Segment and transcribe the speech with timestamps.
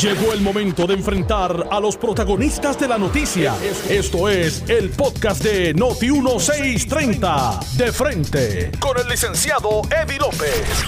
[0.00, 3.54] Llegó el momento de enfrentar a los protagonistas de la noticia.
[3.88, 7.76] Esto es el podcast de Noti1630.
[7.76, 10.84] De frente, con el licenciado Eddie López.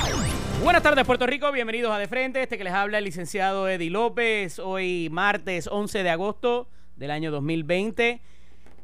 [0.63, 3.91] Buenas tardes Puerto Rico, bienvenidos a De Frente, este que les habla el licenciado Eddie
[3.91, 8.21] López, hoy martes 11 de agosto del año 2020.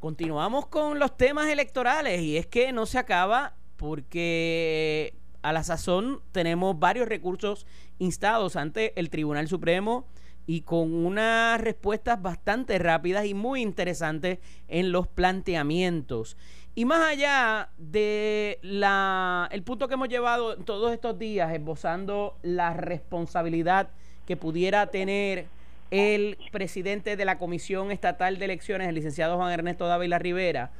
[0.00, 6.20] Continuamos con los temas electorales y es que no se acaba porque a la sazón
[6.32, 7.66] tenemos varios recursos
[7.98, 10.06] instados ante el Tribunal Supremo
[10.46, 16.36] y con unas respuestas bastante rápidas y muy interesantes en los planteamientos.
[16.74, 22.72] Y más allá de la el punto que hemos llevado todos estos días esbozando la
[22.72, 23.90] responsabilidad
[24.26, 25.46] que pudiera tener
[25.90, 30.70] el presidente de la Comisión Estatal de Elecciones, el licenciado Juan Ernesto Dávila Rivera,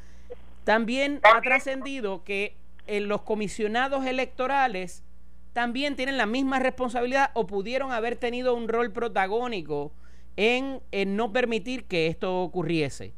[0.65, 5.05] también ha trascendido que en los comisionados electorales
[5.53, 9.93] también tienen la misma responsabilidad o pudieron haber tenido un rol protagónico
[10.37, 10.81] en,
[11.17, 13.15] no permitir que esto ocurriese.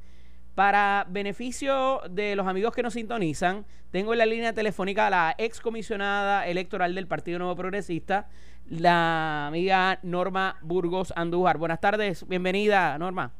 [0.54, 5.34] Para beneficio de los amigos que nos sintonizan, tengo en la línea telefónica a la
[5.38, 8.28] excomisionada electoral del Partido Nuevo Progresista,
[8.68, 11.58] la amiga Norma Burgos Andújar.
[11.58, 13.32] Buenas tardes, bienvenida Norma.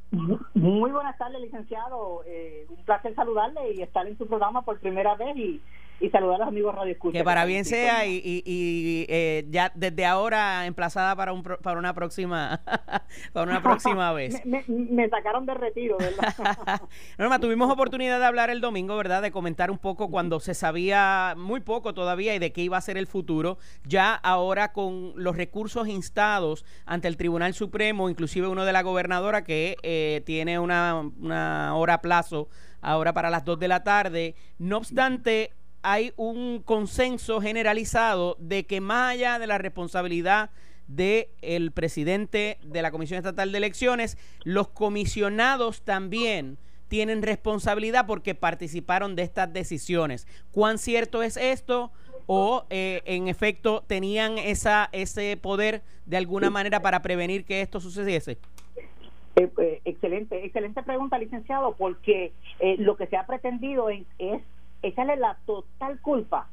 [0.55, 2.23] Muy buenas tardes, licenciado.
[2.27, 5.61] Eh, un placer saludarle y estar en su programa por primera vez y
[6.05, 7.19] y saludar a los amigos Radio Escucha.
[7.19, 11.95] Que para bien sea y, y, eh, ya desde ahora emplazada para un para una
[11.95, 12.61] próxima
[13.33, 14.45] para una próxima vez.
[14.45, 16.83] me, sacaron de retiro, ¿verdad?
[17.19, 19.23] Norma, tuvimos oportunidad de hablar el domingo, ¿verdad?
[19.23, 22.83] De comentar un poco cuando se sabía muy poco todavía y de qué iba a
[22.83, 23.57] ser el futuro.
[23.85, 29.45] Ya ahora con los recursos instados ante el Tribunal Supremo, inclusive uno de la gobernadora
[29.45, 32.49] que eh, tiene una, una hora plazo
[32.85, 34.35] ahora para las 2 de la tarde.
[34.59, 35.53] No obstante,
[35.85, 40.51] hay un consenso generalizado de que más allá de la responsabilidad
[40.89, 46.57] del el presidente de la Comisión Estatal de Elecciones, los comisionados también
[46.89, 50.27] tienen responsabilidad porque participaron de estas decisiones.
[50.53, 51.93] ¿Cuán cierto es esto?
[52.27, 57.79] ¿O eh, en efecto tenían esa, ese poder de alguna manera para prevenir que esto
[57.79, 58.39] sucediese?
[59.37, 62.33] Eh, eh, excelente, excelente pregunta, licenciado, porque
[62.79, 64.43] lo que se ha pretendido es
[64.85, 66.49] echarle la total culpa,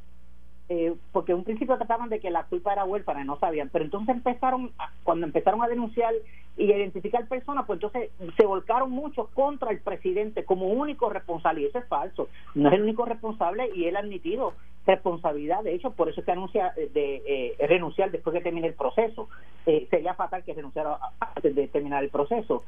[0.70, 3.84] eh, porque en un principio trataban de que la culpa era huérfana no sabían, pero
[3.84, 4.72] entonces empezaron,
[5.04, 6.14] cuando empezaron a denunciar
[6.56, 11.62] y a identificar personas, pues entonces se volcaron mucho contra el presidente como único responsable,
[11.62, 14.54] y eso es falso, no es el único responsable y él ha admitido
[14.88, 18.68] responsabilidad, de hecho, por eso es que anuncia eh, de eh, renunciar después que termine
[18.68, 19.28] el proceso,
[19.66, 22.64] sería fatal que renunciara antes de terminar el proceso,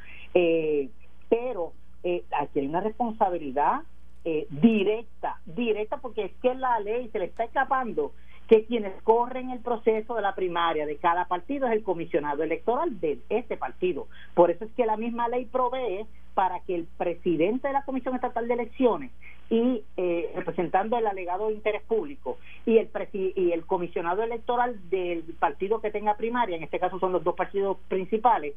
[1.29, 1.71] pero
[2.37, 3.81] aquí hay una responsabilidad
[4.25, 8.13] eh, directa, directa porque es que la ley se le está escapando
[8.47, 12.99] que quienes corren el proceso de la primaria de cada partido es el comisionado electoral
[12.99, 14.07] de ese partido.
[14.33, 18.15] Por eso es que la misma ley provee para que el presidente de la Comisión
[18.15, 19.11] Estatal de Elecciones
[19.49, 25.79] y eh, representando el alegado interés público y el y el comisionado electoral del partido
[25.79, 28.55] que tenga primaria, en este caso son los dos partidos principales,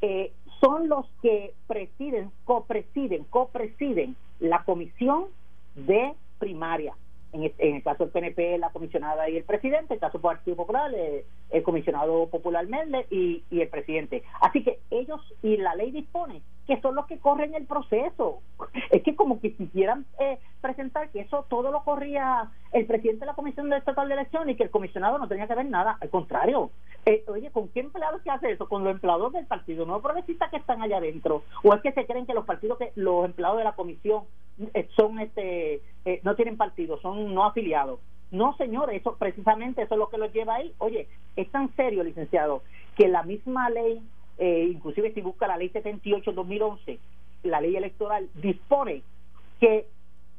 [0.00, 5.26] eh, son los que presiden, copresiden, copresiden la comisión
[5.74, 6.94] de primaria.
[7.32, 10.54] En el, caso del PNP, la comisionada y el presidente, en el caso del Partido
[10.54, 14.22] Popular, eh, el comisionado popular Merle y, el presidente.
[14.42, 18.42] Así que ellos, y la ley dispone que son los que corren el proceso.
[18.90, 23.26] Es que como que quisieran eh, presentar que eso todo lo corría el presidente de
[23.26, 25.96] la Comisión de Estatal de Elecciones y que el comisionado no tenía que ver nada.
[26.02, 26.70] Al contrario,
[27.06, 28.68] eh, oye, ¿con qué empleados se hace eso?
[28.68, 31.42] Con los empleados del Partido No Progresista que están allá adentro.
[31.62, 34.24] ¿O es que se creen que los partidos, que los empleados de la Comisión
[34.74, 35.82] eh, son este
[36.22, 38.00] no tienen partido, son no afiliados?
[38.30, 40.72] No, señores, eso precisamente eso es lo que los lleva ahí.
[40.78, 42.62] Oye, es tan serio, licenciado,
[42.96, 44.02] que la misma ley
[44.38, 46.98] eh, inclusive si busca la ley 78-2011,
[47.44, 49.02] la ley electoral dispone
[49.60, 49.86] que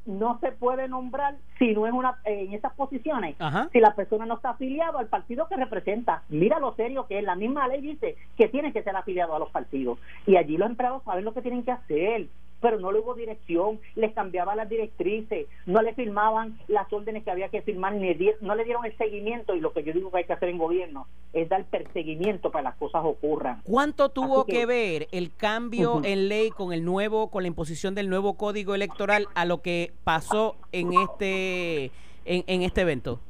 [0.06, 3.36] no se puede nombrar si no es una en esas posiciones
[3.72, 6.22] si la persona no está afiliado al partido que representa.
[6.28, 7.24] Mira lo serio que es.
[7.24, 9.98] La misma ley dice que tiene que ser afiliado a los partidos.
[10.26, 12.26] Y allí los empleados saben lo que tienen que hacer
[12.64, 17.30] pero no le hubo dirección, les cambiaba las directrices, no le firmaban las órdenes que
[17.30, 20.16] había que firmar, ni no le dieron el seguimiento y lo que yo digo que
[20.16, 23.60] hay que hacer en gobierno es dar perseguimiento para que las cosas ocurran.
[23.64, 28.08] ¿Cuánto tuvo que, ver el cambio en ley con el nuevo, con la imposición del
[28.08, 31.90] nuevo código electoral a lo que pasó en este,
[32.24, 33.20] en, este evento?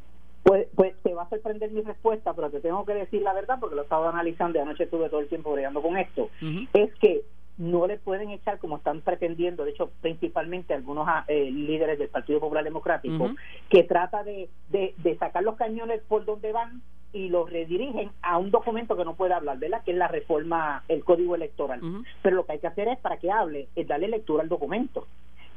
[0.45, 3.59] Pues, pues te va a sorprender mi respuesta, pero te tengo que decir la verdad
[3.59, 6.29] porque lo estaba analizando y anoche estuve todo el tiempo bregando con esto.
[6.73, 7.25] Es que
[7.57, 12.09] no le pueden echar como están pretendiendo, de hecho, principalmente algunos ah, eh, líderes del
[12.09, 13.31] Partido Popular Democrático,
[13.69, 18.39] que trata de, de, de, sacar los cañones por donde van y los redirigen a
[18.39, 19.83] un documento que no puede hablar, ¿verdad?
[19.85, 21.81] Que es la reforma, el código electoral.
[22.23, 25.07] Pero lo que hay que hacer es, para que hable, es darle lectura al documento.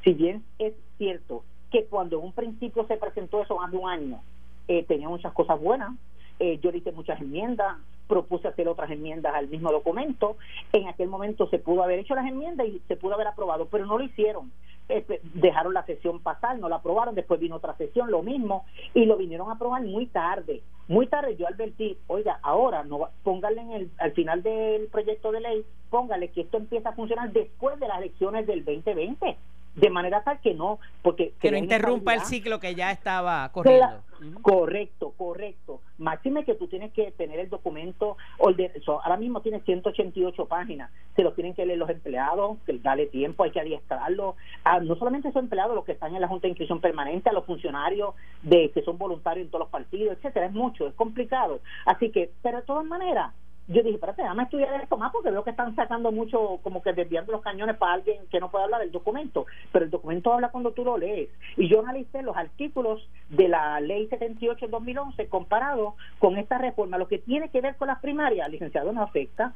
[0.04, 4.22] Si bien es cierto que cuando en un principio se presentó eso hace un año,
[4.68, 5.96] eh, tenía muchas cosas buenas,
[6.40, 10.38] eh, yo le hice muchas enmiendas, propuse hacer otras enmiendas al mismo documento.
[10.74, 13.86] En aquel momento se pudo haber hecho las enmiendas y se pudo haber aprobado, pero
[13.86, 14.52] no lo hicieron.
[14.90, 19.06] Este, dejaron la sesión pasar, no la aprobaron, después vino otra sesión, lo mismo, y
[19.06, 20.62] lo vinieron a aprobar muy tarde.
[20.88, 25.42] Muy tarde yo advertí, oiga, ahora no póngale en el, al final del proyecto de
[25.42, 29.38] ley, póngale que esto empieza a funcionar después de las elecciones del 2020
[29.78, 31.34] de manera tal que no, porque...
[31.40, 34.02] Que no interrumpa el ciclo que ya estaba corriendo.
[34.42, 35.82] Correcto, correcto.
[36.00, 41.34] Máxime que tú tienes que tener el documento, ahora mismo tiene 188 páginas, se lo
[41.34, 45.44] tienen que leer los empleados, que dale tiempo, hay que adiestrarlo, a, no solamente esos
[45.44, 48.82] empleados, los que están en la Junta de Inscripción Permanente, a los funcionarios de que
[48.82, 51.60] son voluntarios en todos los partidos, etcétera, es mucho, es complicado.
[51.86, 53.32] Así que, pero de todas maneras,
[53.68, 56.94] yo dije, espérate, déjame estudiar esto más porque veo que están sacando mucho, como que
[56.94, 59.46] desviando los cañones para alguien que no puede hablar del documento.
[59.72, 61.30] Pero el documento habla cuando tú lo lees.
[61.58, 66.98] Y yo analicé los artículos de la ley 78 2011 comparado con esta reforma.
[66.98, 69.54] Lo que tiene que ver con las primarias, licenciado, no afecta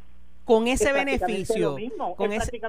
[0.52, 1.78] con ese beneficio,
[2.18, 2.62] con, ese,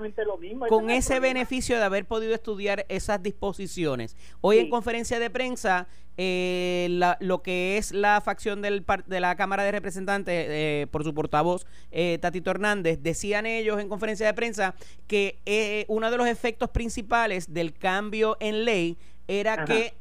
[0.69, 4.17] con ese beneficio de haber podido estudiar esas disposiciones.
[4.41, 6.87] Hoy en conferencia de prensa, eh,
[7.19, 11.67] lo que es la facción del, de la Cámara de Representantes, eh, por su portavoz
[11.91, 14.77] eh, Tatito Hernández, decían ellos en conferencia de prensa
[15.09, 18.97] que eh, uno de los efectos principales del cambio en ley
[19.27, 19.95] era que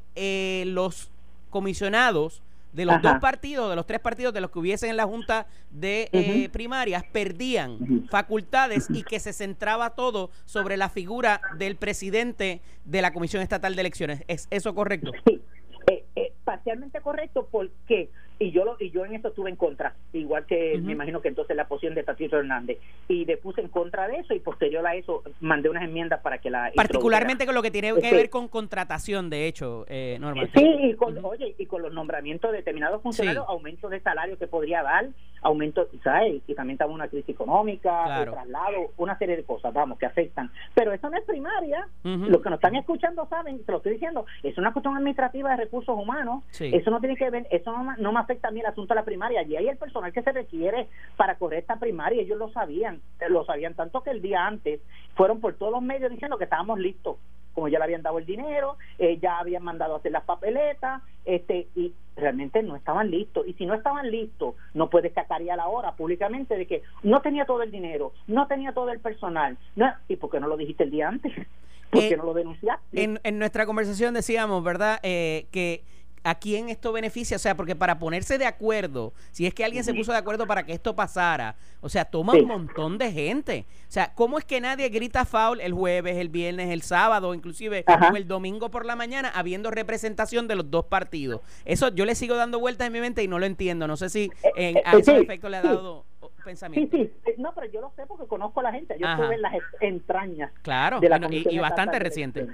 [0.68, 1.10] los
[1.50, 2.42] comisionados
[2.72, 5.46] de los dos partidos, de los tres partidos de los que hubiesen en la Junta
[5.70, 12.62] de eh, primarias, perdían facultades y que se centraba todo sobre la figura del presidente
[12.84, 14.24] de la Comisión Estatal de Elecciones.
[14.28, 15.12] ¿Es eso correcto?
[15.26, 15.42] Sí,
[15.90, 18.10] eh, eh, parcialmente correcto porque
[18.42, 21.28] y yo lo, y yo en eso estuve en contra igual que me imagino que
[21.28, 22.78] entonces la posición de Tatito Hernández.
[23.08, 26.38] Y le puse en contra de eso y posterior a eso mandé unas enmiendas para
[26.38, 30.18] que la particularmente con lo que tiene que ver con contratación de hecho eh,
[30.54, 34.46] sí y con, oye y con los nombramientos de determinados funcionarios aumento de salario que
[34.46, 35.08] podría dar
[35.42, 40.06] aumento sabes y también estaba una crisis económica traslado una serie de cosas vamos que
[40.06, 40.50] afectan.
[40.74, 41.86] Pero eso no es primaria.
[42.02, 45.56] Los que nos están escuchando saben te lo estoy diciendo es una cuestión administrativa de
[45.56, 46.44] recursos humanos.
[46.58, 49.42] Eso no tiene que ver eso no, no me también el asunto de la primaria.
[49.42, 53.44] Y ahí el personal que se requiere para correr esta primaria, ellos lo sabían, lo
[53.44, 54.80] sabían tanto que el día antes
[55.14, 57.16] fueron por todos los medios diciendo que estábamos listos,
[57.54, 61.02] como ya le habían dado el dinero, eh, ya habían mandado a hacer las papeletas,
[61.24, 63.46] este y realmente no estaban listos.
[63.46, 67.20] Y si no estaban listos, no puedes sacar ya la hora públicamente de que no
[67.22, 69.56] tenía todo el dinero, no tenía todo el personal.
[69.76, 71.32] No, ¿Y por qué no lo dijiste el día antes?
[71.90, 73.02] ¿Por qué eh, no lo denunciaste?
[73.02, 75.84] En, en nuestra conversación decíamos, ¿verdad?, eh, que
[76.24, 77.36] ¿A quién esto beneficia?
[77.36, 80.46] O sea, porque para ponerse de acuerdo, si es que alguien se puso de acuerdo
[80.46, 83.66] para que esto pasara, o sea, toma un montón de gente.
[83.88, 87.84] O sea, ¿cómo es que nadie grita foul el jueves, el viernes, el sábado, inclusive
[88.12, 91.40] o el domingo por la mañana, habiendo representación de los dos partidos?
[91.64, 93.88] Eso yo le sigo dando vueltas en mi mente y no lo entiendo.
[93.88, 96.04] No sé si en, a ese efecto le ha dado
[96.42, 96.96] pensamiento.
[96.96, 98.96] Sí, sí, no, pero yo lo sé porque conozco a la gente.
[98.98, 100.52] Yo estuve en las entrañas.
[100.62, 102.48] Claro, de la y, bastante reciente.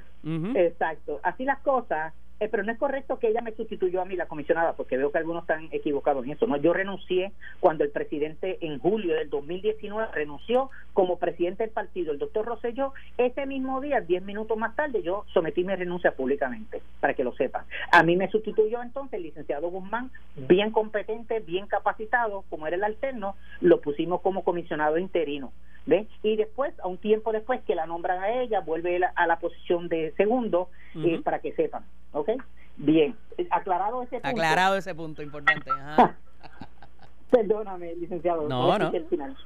[0.56, 1.20] Exacto.
[1.22, 4.26] Así las cosas eh, pero no es correcto que ella me sustituyó a mí, la
[4.26, 6.46] comisionada, porque veo que algunos están equivocados en eso.
[6.46, 12.12] No, yo renuncié cuando el presidente en julio del 2019 renunció como presidente del partido,
[12.12, 12.92] el doctor Rosselló.
[13.16, 17.32] Ese mismo día, diez minutos más tarde, yo sometí mi renuncia públicamente, para que lo
[17.34, 17.64] sepan.
[17.90, 22.84] A mí me sustituyó entonces el licenciado Guzmán, bien competente, bien capacitado, como era el
[22.84, 25.52] alterno, lo pusimos como comisionado interino.
[25.88, 26.06] ¿Ve?
[26.22, 29.88] Y después, a un tiempo después que la nombran a ella, vuelve a la posición
[29.88, 31.82] de segundo, eh, para que sepan.
[32.12, 32.28] ¿Ok?
[32.76, 33.16] Bien.
[33.50, 34.28] Aclarado ese punto.
[34.28, 35.70] Aclarado ese punto, importante.
[37.30, 38.46] Perdóname, licenciado.
[38.46, 38.92] No, no.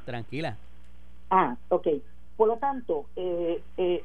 [0.05, 0.57] Tranquila.
[1.31, 1.87] Ah, ok.
[2.37, 4.05] Por lo tanto, eh, eh,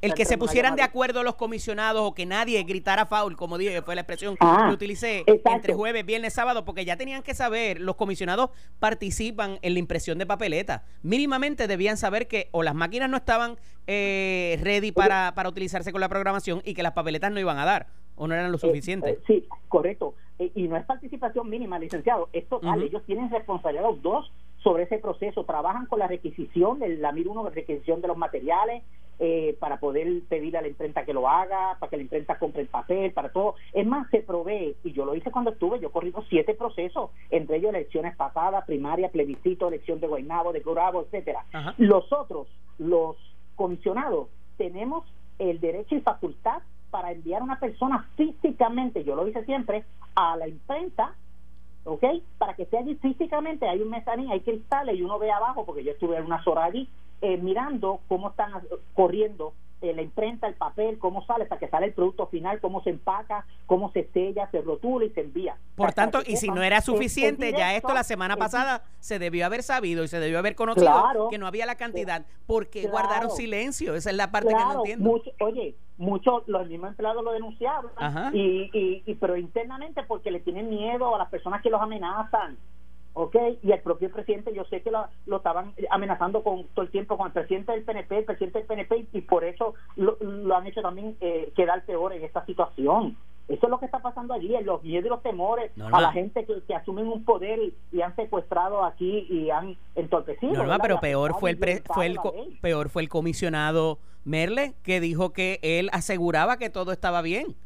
[0.00, 3.82] el que se pusieran de acuerdo los comisionados o que nadie gritara foul, como dije,
[3.82, 7.80] fue la expresión ah, que utilicé entre jueves, viernes, sábado, porque ya tenían que saber,
[7.80, 10.84] los comisionados participan en la impresión de papeleta.
[11.02, 16.00] Mínimamente debían saber que o las máquinas no estaban eh, ready para, para utilizarse con
[16.00, 18.60] la programación y que las papeletas no iban a dar o no eran lo eh,
[18.60, 19.10] suficiente.
[19.10, 20.14] Eh, sí, correcto.
[20.38, 22.82] y no es participación mínima, licenciado, es total.
[22.82, 24.30] Ellos tienen responsabilidad los dos
[24.62, 28.82] sobre ese proceso, trabajan con la requisición, la MIR 1, la requisición de los materiales,
[29.22, 32.62] eh, para poder pedir a la imprenta que lo haga, para que la imprenta compre
[32.62, 33.54] el papel, para todo.
[33.74, 37.58] Es más, se provee, y yo lo hice cuando estuve, yo corrí siete procesos, entre
[37.58, 41.44] ellos elecciones pasadas, primaria, plebiscito, elección de Guaynabo, de Curabo, etcétera.
[41.76, 42.48] Los otros,
[42.78, 43.16] los
[43.56, 45.04] comisionados, tenemos
[45.38, 49.84] el derecho y facultad para enviar a una persona físicamente, yo lo hice siempre,
[50.14, 51.14] a la imprenta
[51.84, 52.04] ¿ok?
[52.38, 55.84] Para que esté allí físicamente, hay un mezanín, hay cristales y uno ve abajo, porque
[55.84, 56.88] yo estuve unas horas allí,
[57.20, 58.52] eh, mirando cómo están
[58.94, 62.82] corriendo eh, la imprenta, el papel, cómo sale, hasta que sale el producto final, cómo
[62.82, 65.56] se empaca, cómo se sella, se rotula y se envía.
[65.74, 69.62] Por tanto, y si no era suficiente, ya esto la semana pasada se debió haber
[69.62, 72.26] sabido y se debió haber conocido que no había la cantidad.
[72.46, 73.94] ¿Por qué guardaron silencio?
[73.94, 75.22] Esa es la parte que no entiendo.
[75.40, 77.90] oye, muchos, los mismos empleados lo denunciaron,
[78.34, 82.58] y, y, pero internamente porque le tienen miedo a las personas que los amenazan.
[83.14, 83.36] ¿Ok?
[83.62, 87.16] Y el propio presidente, yo sé que lo, lo, estaban amenazando con todo el tiempo
[87.16, 90.16] con el presidente del PNP, el presidente del PNP, y por eso lo,
[90.54, 93.16] han hecho también eh, quedar peor en esta situación.
[93.48, 96.12] Eso es lo que está pasando allí, en los miedos y los temores a la
[96.12, 97.58] gente que, que, asumen un poder
[97.90, 100.64] y, han secuestrado aquí y han entorpecido.
[100.64, 102.18] No, pero peor fue el, fue el
[102.60, 107.56] peor fue el comisionado Merle que dijo que él aseguraba que todo estaba bien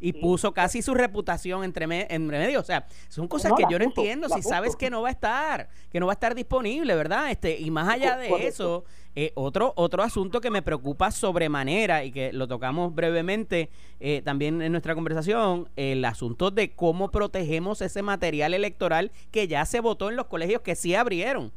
[0.00, 2.60] y puso casi su reputación entre, en medio.
[2.60, 4.28] O sea, son cosas que yo no entiendo.
[4.28, 7.30] Si sabes que no va a estar, que no va a estar disponible, ¿verdad?
[7.30, 12.12] Este Y más allá de eso, eh, otro, otro asunto que me preocupa sobremanera y
[12.12, 18.02] que lo tocamos brevemente eh, también en nuestra conversación, el asunto de cómo protegemos ese
[18.02, 21.52] material electoral que ya se votó en los colegios que sí abrieron.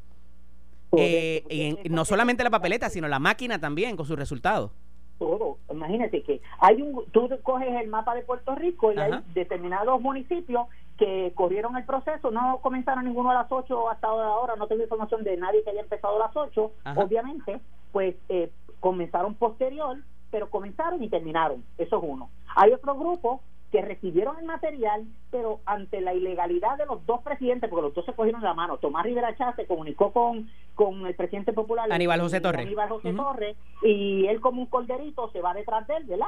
[0.95, 1.43] Eh,
[1.83, 4.69] y no solamente la papeleta, sino la máquina también con sus resultados
[5.17, 5.57] todo.
[5.71, 10.67] Imagínate que hay un, tú coges el mapa de Puerto Rico y hay determinados municipios
[10.97, 15.23] que corrieron el proceso, no comenzaron ninguno a las 8 hasta ahora, no tengo información
[15.23, 17.59] de nadie que haya empezado a las 8, obviamente,
[17.91, 19.97] pues eh, comenzaron posterior,
[20.29, 22.29] pero comenzaron y terminaron, eso es uno.
[22.55, 23.41] Hay otro grupo
[23.73, 28.05] que recibieron el material, pero ante la ilegalidad de los dos presidentes, porque los dos
[28.05, 32.21] se cogieron la mano, Tomás Rivera Chávez se comunicó con, con el presidente popular, Aníbal
[32.21, 32.67] José Torres.
[32.67, 36.27] Aníbal José Torres, y él como un corderito se va detrás de él, ¿verdad?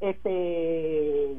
[0.00, 1.36] Este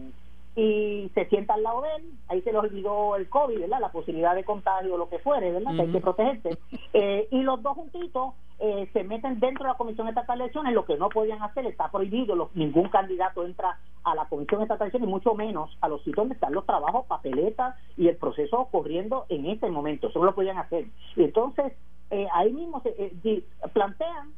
[0.58, 3.80] y se sienta al lado de él, ahí se le olvidó el COVID, ¿verdad?
[3.80, 5.76] La posibilidad de contagio o lo que fuere, ¿verdad?
[5.76, 6.58] Que hay que protegerse.
[6.94, 10.74] Eh, y los dos juntitos eh, se meten dentro de la Comisión Estatal de Elecciones,
[10.74, 14.98] lo que no podían hacer, está prohibido, ningún candidato entra a la Comisión Estatal de
[14.98, 18.68] Elecciones, y mucho menos a los sitios donde están los trabajos, papeletas y el proceso
[18.72, 20.88] corriendo en este momento, eso no lo podían hacer.
[21.16, 21.74] Y entonces,
[22.10, 24.34] eh, ahí mismo se plantean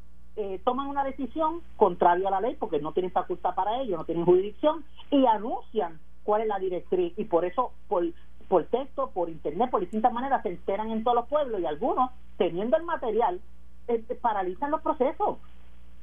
[0.63, 4.23] toman una decisión contraria a la ley porque no tienen facultad para ello, no tienen
[4.23, 7.11] jurisdicción y anuncian cuál es la directriz.
[7.17, 8.03] Y por eso por,
[8.47, 12.11] por texto, por internet, por distintas maneras se enteran en todos los pueblos y algunos
[12.37, 13.41] teniendo el material
[13.87, 15.39] eh, paralizan los procesos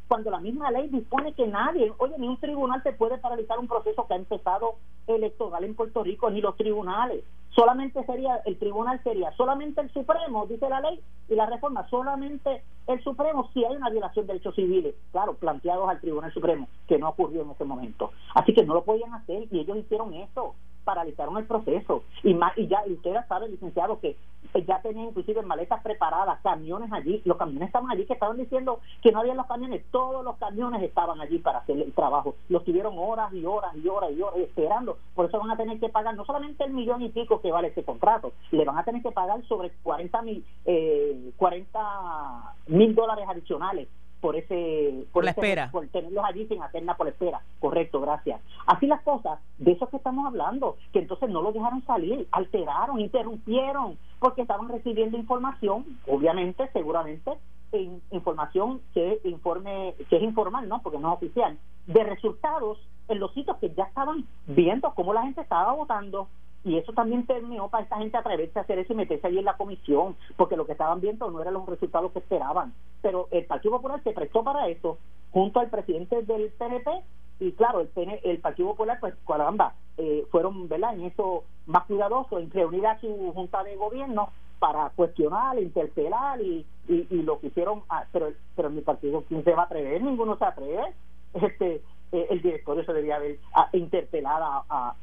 [0.09, 3.69] cuando la misma ley dispone que nadie, oye, ni un tribunal te puede paralizar un
[3.69, 7.25] proceso que ha empezado electoral en Puerto Rico, ni los tribunales.
[7.51, 12.63] Solamente sería, el tribunal sería solamente el Supremo, dice la ley, y la reforma, solamente
[12.87, 16.99] el Supremo si hay una violación de derechos civiles, claro, planteados al Tribunal Supremo, que
[16.99, 18.13] no ocurrió en ese momento.
[18.35, 20.55] Así que no lo podían hacer y ellos hicieron eso
[20.87, 24.17] paralizaron el proceso y más y ya y ustedes saben licenciado que
[24.65, 29.13] ya tenían inclusive maletas preparadas camiones allí los camiones estaban allí que estaban diciendo que
[29.13, 32.37] no había los camiones todos los camiones estaban allí para hacer el trabajo.
[32.49, 34.99] Los tuvieron horas y horas y horas y horas esperando.
[35.15, 37.69] Por eso van a tener que pagar no solamente el millón y pico que vale
[37.69, 43.27] ese contrato le van a tener que pagar sobre 40 mil eh, 40 mil dólares
[43.29, 43.89] adicionales
[44.21, 45.71] por ese por, la espera.
[45.71, 47.41] por tenerlos allí sin hacer nada por espera.
[47.59, 48.41] Correcto gracias.
[48.67, 53.01] Así las cosas de eso que estamos hablando que entonces no lo dejaron salir alteraron
[53.01, 57.33] interrumpieron porque estaban recibiendo información obviamente seguramente
[57.73, 63.21] en información que informe que es informal no porque no es oficial de resultados en
[63.21, 66.29] los sitios que ya estaban viendo cómo la gente estaba votando
[66.65, 69.45] y eso también terminó para esta gente atreverse a hacer eso y meterse allí en
[69.45, 72.75] la comisión, porque lo que estaban viendo no eran los resultados que esperaban.
[73.03, 74.99] Pero el Partido Popular se prestó para eso,
[75.31, 76.91] junto al presidente del PNP,
[77.39, 77.91] y claro, el,
[78.25, 80.95] el Partido Popular, pues caramba, eh, fueron ¿verdad?
[80.95, 86.67] en eso más cuidadosos, en reunir a su junta de gobierno para cuestionar, interpelar y,
[86.89, 90.03] y, y lo que hicieron, ah, pero, pero mi partido, ¿quién se va a atrever?
[90.03, 90.95] Ninguno se atreve.
[91.37, 91.83] Este,
[92.17, 94.41] eh, el directorio se debía haber a, interpelar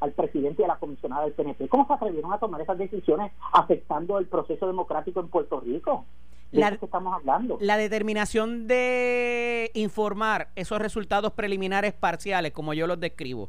[0.00, 1.68] al presidente y a la comisionada del PNP.
[1.68, 6.04] ¿Cómo se atrevieron a tomar esas decisiones afectando el proceso democrático en Puerto Rico?
[6.50, 7.56] ¿De la, que estamos hablando?
[7.60, 13.48] La determinación de informar esos resultados preliminares parciales, como yo los describo,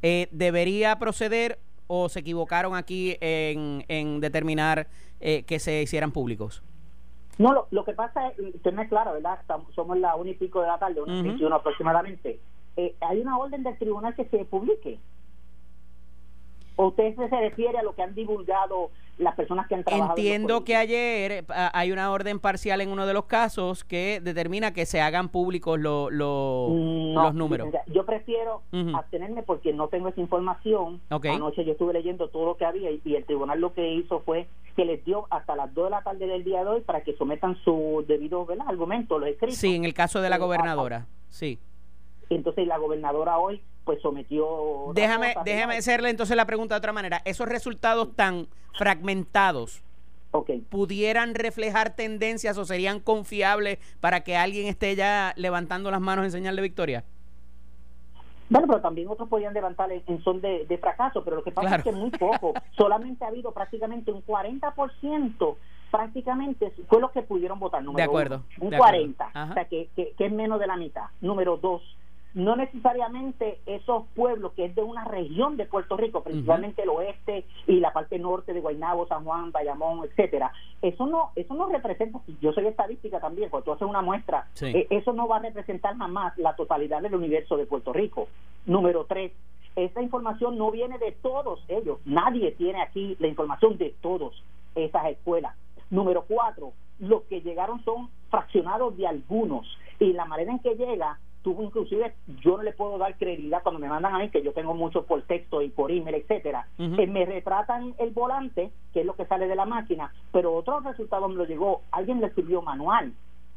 [0.00, 4.86] eh, ¿debería proceder o se equivocaron aquí en, determinar
[5.20, 6.62] eh, que se hicieran públicos?
[7.36, 9.40] No, lo, lo que pasa es, usted me es claro, ¿verdad?
[9.74, 12.38] somos la una y pico de la tarde, una uh aproximadamente.
[12.76, 14.98] Eh, hay una orden del tribunal que se publique.
[16.76, 20.16] ¿O usted se refiere a lo que han divulgado las personas que han trabajado?
[20.16, 24.72] Entiendo que ayer eh, hay una orden parcial en uno de los casos que determina
[24.72, 27.68] que se hagan públicos los números.
[27.86, 28.62] Yo prefiero
[28.94, 31.00] abstenerme porque no tengo esa información.
[31.10, 34.48] Anoche yo estuve leyendo todo lo que había y, el tribunal lo que hizo fue
[34.74, 37.14] que les dio hasta las 2 de la tarde del día de hoy para que
[37.14, 39.56] sometan su debido argumento, los escritos.
[39.56, 41.60] Sí, en el caso de la eh, gobernadora, sí.
[42.36, 44.92] Entonces la gobernadora hoy pues sometió...
[44.94, 47.20] Déjame, déjame hacerle entonces la pregunta de otra manera.
[47.24, 48.48] Esos resultados tan
[48.78, 49.82] fragmentados,
[50.70, 56.30] ¿pudieran reflejar tendencias o serían confiables para que alguien esté ya levantando las manos en
[56.30, 57.04] señal de victoria?
[58.48, 61.84] Bueno, pero también otros podían levantar en, son de, fracaso, pero lo que pasa es
[61.84, 62.52] que muy poco.
[62.76, 65.56] Solamente ha habido prácticamente un 40%
[65.90, 67.80] prácticamente fue lo que pudieron votar.
[67.80, 68.42] Número de acuerdo.
[68.58, 71.04] un 40, o sea, que, que, que, es menos de la mitad.
[71.20, 71.82] Número dos,
[72.34, 77.44] no necesariamente esos pueblos que es de una región de Puerto Rico, principalmente el oeste
[77.66, 82.20] y la parte norte de Guaynabo, San Juan, Bayamón, etcétera, eso no eso no representa,
[82.40, 85.96] yo soy estadística también, cuando tú haces una muestra, eh, eso no va a representar
[85.96, 88.28] jamás la totalidad del universo de Puerto Rico.
[88.66, 89.32] Número tres,
[89.76, 94.42] esta información no viene de todos ellos, nadie tiene aquí la información de todos
[94.74, 95.54] esas escuelas.
[95.90, 99.66] Número cuatro, los que llegaron son fraccionados de algunos
[100.00, 103.78] y la manera en que llega tuvo inclusive yo no le puedo dar credibilidad cuando
[103.78, 106.66] me mandan a mí que yo tengo mucho por texto y por email etcétera.
[106.78, 110.80] Eh, me retratan el volante que es lo que sale de la máquina pero otro
[110.80, 113.12] resultado me lo llegó alguien le escribió manual.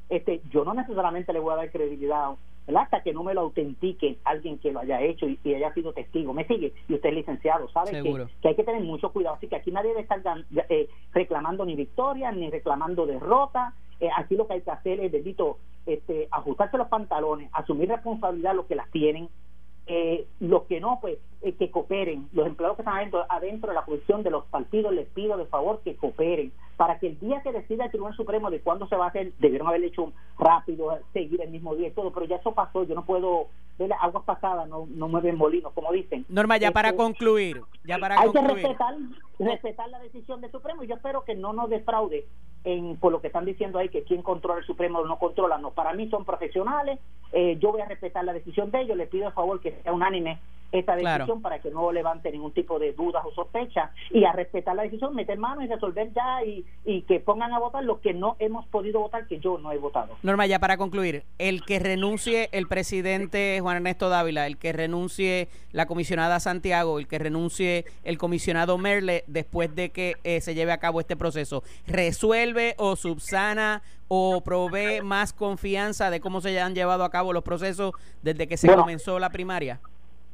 [0.10, 2.36] Este yo no necesariamente le voy a dar credibilidad
[2.76, 6.34] hasta que no me lo autentique alguien que lo haya hecho y, haya sido testigo.
[6.34, 9.38] Me sigue y usted es licenciado sabe que, hay que tener mucho cuidado.
[9.38, 10.22] Así que aquí nadie debe estar
[10.70, 15.12] eh, reclamando ni victoria ni reclamando derrota eh, aquí lo que hay que hacer es,
[15.12, 19.30] bendito, este, ajustarse los pantalones, asumir responsabilidad los que las tienen,
[19.88, 22.28] eh, los que no, pues eh, que cooperen.
[22.34, 25.46] Los empleados que están adentro, adentro de la posición de los partidos, les pido de
[25.46, 28.96] favor que cooperen para que el día que decida el Tribunal Supremo de cuándo se
[28.96, 32.36] va a hacer, debieron haberlo hecho rápido, seguir el mismo día y todo, pero ya
[32.36, 33.48] eso pasó, yo no puedo,
[33.80, 36.26] ver aguas pasadas no, no mueven molinos, como dicen.
[36.30, 38.96] Norma, ya para este, concluir, ya para hay que respetar,
[39.40, 42.28] respetar la decisión del Supremo y yo espero que no nos defraude
[42.68, 45.72] en, por lo que están diciendo ahí que quien controla el Supremo no controla, no,
[45.72, 47.00] para mí son profesionales,
[47.32, 49.94] eh, yo voy a respetar la decisión de ellos, les pido a favor que sea
[49.94, 50.40] unánime
[50.72, 54.76] esta decisión para que no levante ningún tipo de dudas o sospechas y a respetar
[54.76, 58.14] la decisión, meter mano y resolver ya y, y que pongan a votar lo que
[58.14, 60.16] no hemos podido votar, que yo no he votado.
[60.24, 65.48] Norma, ya para concluir, el que renuncie el presidente Juan Ernesto Dávila, el que renuncie
[65.72, 70.72] la comisionada Santiago, el que renuncie el comisionado Merle después de que eh, se lleve
[70.72, 76.76] a cabo este proceso, ¿resuelve o subsana o provee más confianza de cómo se han
[76.76, 79.80] llevado a cabo los procesos desde que se comenzó la primaria?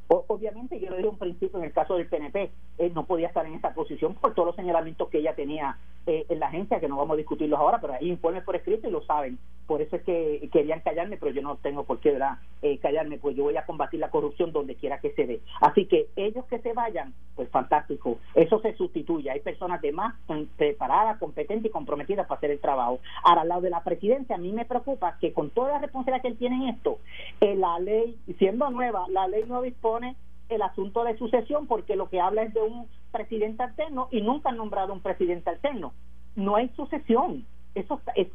[0.08, 3.46] Obviamente, yo lo dije un principio en el caso del PNP, él no podía estar
[3.46, 6.88] en esa posición por todos los señalamientos que ella tenía eh, en la agencia, que
[6.88, 9.38] no vamos a discutirlos ahora, pero hay informes por escrito y lo saben.
[9.66, 12.36] Por eso es que querían callarme, pero yo no tengo por qué ¿verdad?
[12.60, 15.40] Eh, callarme, pues yo voy a combatir la corrupción donde quiera que se dé.
[15.62, 19.30] Así que ellos que se vayan, pues fantástico, eso se sustituye.
[19.30, 20.14] Hay personas de más
[20.58, 23.00] preparadas, competentes y comprometidas para hacer el trabajo.
[23.22, 26.20] Ahora, al lado de la presidencia, a mí me preocupa que con toda la responsabilidad
[26.20, 26.98] que él tiene en esto,
[27.40, 30.16] eh, la ley, siendo nueva, la ley no dispone
[30.48, 34.50] el asunto de sucesión porque lo que habla es de un presidente alterno y nunca
[34.50, 35.92] han nombrado un presidente alterno.
[36.36, 37.46] No hay sucesión.
[37.74, 38.28] Eso, es,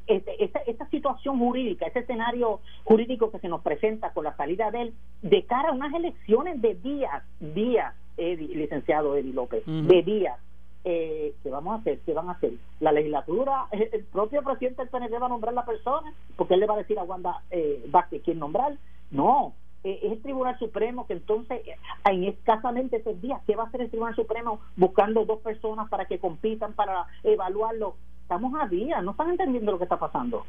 [0.67, 4.93] esta, situación jurídica, ese escenario jurídico que se nos presenta con la salida de él,
[5.21, 10.37] de cara a unas elecciones de días, días, licenciado Eddie López, de días,
[10.83, 11.99] eh, ¿qué vamos a hacer?
[12.05, 12.53] ¿Qué van a hacer?
[12.79, 16.65] La legislatura, el propio presidente del PND va a nombrar la persona, porque él le
[16.65, 18.77] va a decir a Wanda eh, Vázquez quién nombrar.
[19.11, 21.75] No, es el Tribunal Supremo que entonces eh,
[22.09, 26.05] en escasamente esos días, ¿qué va a hacer el Tribunal Supremo buscando dos personas para
[26.05, 27.95] que compitan, para evaluarlo?
[28.23, 30.45] Estamos a día, no están entendiendo lo que está pasando.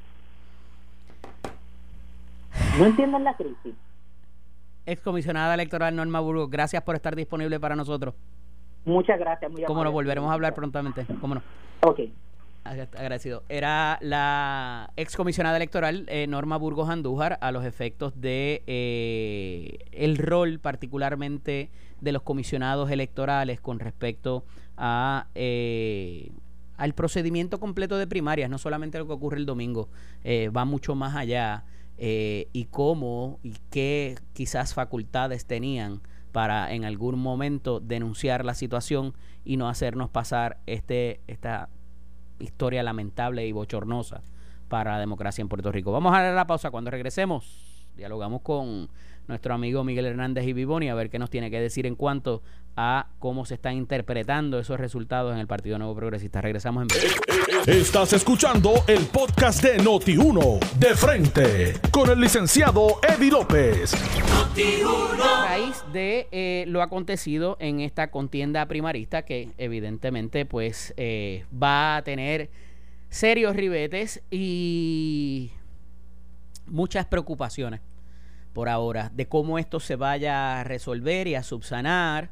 [2.78, 3.74] No entienden la crisis.
[4.86, 8.14] Excomisionada electoral Norma Burgos, gracias por estar disponible para nosotros.
[8.84, 9.50] Muchas gracias.
[9.50, 11.06] Muy Como nos volveremos a hablar prontamente.
[11.20, 11.42] ¿Cómo no?
[11.82, 12.00] Ok.
[12.62, 13.42] Agradecido.
[13.48, 20.58] Era la excomisionada electoral eh, Norma Burgos Andújar a los efectos de eh, el rol
[20.60, 21.70] particularmente
[22.00, 24.44] de los comisionados electorales con respecto
[24.76, 26.32] a eh,
[26.76, 29.90] al procedimiento completo de primarias, no solamente lo que ocurre el domingo,
[30.24, 31.64] va mucho más allá
[31.98, 36.00] y cómo y qué quizás facultades tenían
[36.32, 39.12] para en algún momento denunciar la situación
[39.44, 41.68] y no hacernos pasar este esta
[42.40, 44.22] historia lamentable y bochornosa
[44.68, 45.92] para la democracia en Puerto Rico.
[45.92, 46.70] Vamos a dar la pausa.
[46.70, 48.88] Cuando regresemos, dialogamos con
[49.28, 52.42] nuestro amigo Miguel Hernández y Vivoni a ver qué nos tiene que decir en cuanto
[52.76, 56.40] a cómo se están interpretando esos resultados en el Partido Nuevo Progresista.
[56.40, 57.08] Regresamos en breve.
[57.66, 63.92] Estás escuchando el podcast de Noti1 de frente con el licenciado Eddie López.
[63.94, 71.96] A raíz de eh, lo acontecido en esta contienda primarista que evidentemente pues eh, va
[71.96, 72.50] a tener
[73.10, 75.50] serios ribetes y
[76.66, 77.80] muchas preocupaciones
[78.52, 82.30] por ahora de cómo esto se vaya a resolver y a subsanar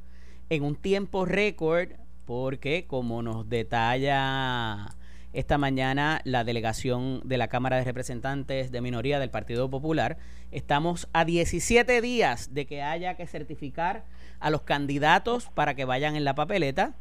[0.51, 1.91] en un tiempo récord,
[2.25, 4.89] porque como nos detalla
[5.33, 10.17] esta mañana la delegación de la Cámara de Representantes de Minoría del Partido Popular,
[10.51, 14.05] estamos a 17 días de que haya que certificar
[14.41, 16.95] a los candidatos para que vayan en la papeleta.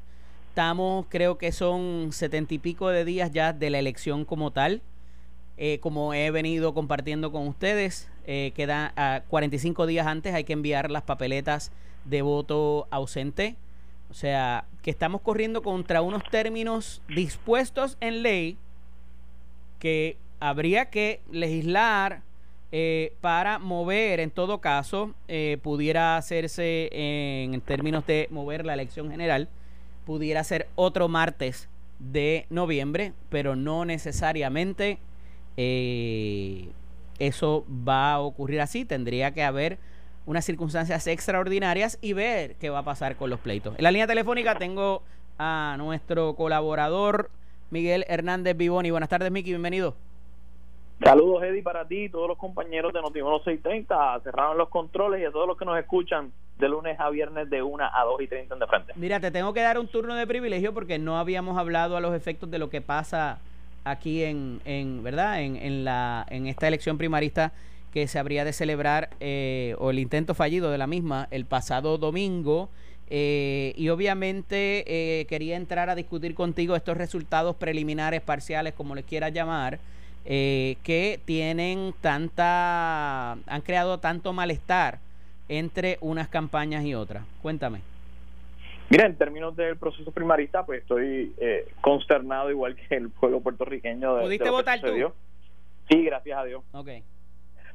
[0.49, 4.81] Estamos, creo que son setenta y pico de días ya de la elección como tal.
[5.57, 10.53] Eh, como he venido compartiendo con ustedes, eh, queda a 45 días antes, hay que
[10.53, 11.71] enviar las papeletas
[12.05, 13.55] de voto ausente.
[14.09, 18.57] O sea, que estamos corriendo contra unos términos dispuestos en ley
[19.79, 22.21] que habría que legislar
[22.71, 29.09] eh, para mover, en todo caso, eh, pudiera hacerse en términos de mover la elección
[29.09, 29.47] general,
[30.05, 34.99] pudiera ser otro martes de noviembre, pero no necesariamente
[35.57, 36.69] eh,
[37.19, 38.85] eso va a ocurrir así.
[38.85, 39.79] Tendría que haber
[40.25, 43.75] unas circunstancias extraordinarias y ver qué va a pasar con los pleitos.
[43.77, 45.01] En la línea telefónica tengo
[45.39, 47.29] a nuestro colaborador
[47.71, 48.91] Miguel Hernández Vivoni.
[48.91, 49.95] Buenas tardes, Miki, bienvenido.
[51.03, 54.19] Saludos, Eddie, para ti y todos los compañeros de Notiuno 630.
[54.23, 57.61] Cerraron los controles y a todos los que nos escuchan de lunes a viernes de
[57.61, 58.93] 1 a 2 y 30 de frente.
[58.95, 62.15] Mira, te tengo que dar un turno de privilegio porque no habíamos hablado a los
[62.15, 63.39] efectos de lo que pasa
[63.89, 65.41] aquí en, en ¿verdad?
[65.41, 67.53] En, en, la, en esta elección primarista
[67.93, 71.97] que se habría de celebrar eh, o el intento fallido de la misma el pasado
[71.97, 72.69] domingo.
[73.09, 79.05] Eh, y obviamente eh, quería entrar a discutir contigo estos resultados preliminares, parciales, como les
[79.05, 79.79] quieras llamar,
[80.25, 84.99] que tienen tanta, han creado tanto malestar
[85.47, 87.23] entre unas campañas y otras.
[87.41, 87.79] Cuéntame.
[88.89, 91.33] Mira, en términos del proceso primarista, pues estoy
[91.81, 94.15] consternado igual que el pueblo puertorriqueño.
[94.15, 95.13] De, ¿Pudiste votar tú?
[95.89, 96.63] Sí, gracias a Dios.
[96.73, 97.03] Okay.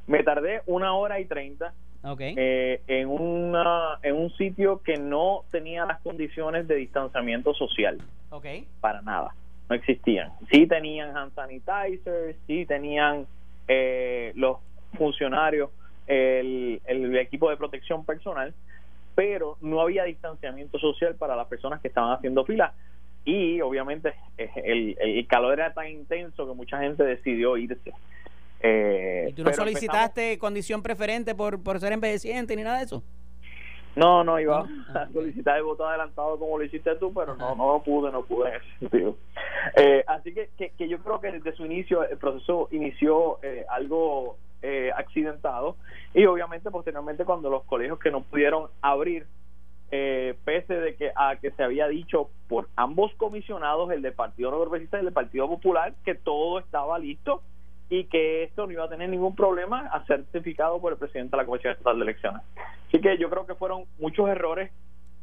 [0.07, 1.73] Me tardé una hora y treinta
[2.19, 7.99] eh, en, una, en un sitio que no tenía las condiciones de distanciamiento social.
[8.29, 8.67] Okay.
[8.81, 9.33] Para nada.
[9.69, 10.31] No existían.
[10.51, 13.25] Sí tenían hand sanitizers, sí tenían
[13.67, 14.57] eh, los
[14.97, 15.69] funcionarios,
[16.05, 18.53] el, el equipo de protección personal,
[19.15, 22.73] pero no había distanciamiento social para las personas que estaban haciendo fila
[23.25, 27.93] y obviamente eh, el, el calor era tan intenso que mucha gente decidió irse.
[28.65, 33.03] Eh, ¿Y tú no solicitaste condición preferente por, por ser envejeciente ni nada de eso?
[33.95, 37.83] No, no, iba a solicitar el voto adelantado como lo hiciste tú, pero no, no
[37.83, 39.17] pude, no pude en ese sentido.
[39.75, 44.37] Eh, así que, que, yo creo que desde su inicio el proceso inició eh, algo
[44.65, 45.75] eh, accidentado
[46.13, 49.27] y obviamente posteriormente cuando los colegios que no pudieron abrir,
[49.91, 54.49] eh, pese de que a que se había dicho por ambos comisionados, el del Partido
[54.49, 57.41] No y el del Partido Popular, que todo estaba listo,
[57.89, 61.35] y que esto no iba a tener ningún problema a ser certificado por el presidente
[61.35, 62.41] de la Comisión Estatal de Elecciones.
[62.87, 64.71] Así que yo creo que fueron muchos errores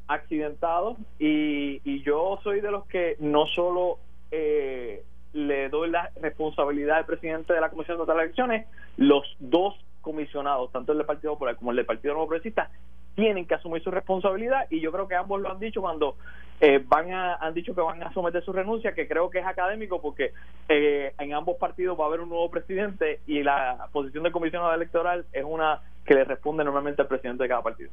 [0.07, 3.99] accidentados y, y yo soy de los que no solo
[4.31, 8.67] eh, le doy la responsabilidad al presidente de la Comisión de Elecciones,
[8.97, 12.71] los dos comisionados, tanto el del Partido Popular como el del Partido Nuevo Progresista,
[13.15, 16.17] tienen que asumir su responsabilidad y yo creo que ambos lo han dicho cuando
[16.61, 19.47] eh, van a, han dicho que van a someter su renuncia, que creo que es
[19.47, 20.33] académico porque
[20.69, 24.73] eh, en ambos partidos va a haber un nuevo presidente y la posición del comisionado
[24.75, 27.91] electoral es una que le responde normalmente al presidente de cada partido.